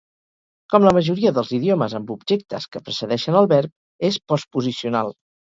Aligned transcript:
Com 0.73 0.87
la 0.87 0.93
majoria 0.97 1.31
dels 1.35 1.51
idiomes 1.57 1.95
amb 1.99 2.11
objectes 2.15 2.67
que 2.73 2.83
precedeixen 2.89 3.39
el 3.43 3.53
verb, 3.55 3.75
és 4.11 4.21
postposicional. 4.33 5.17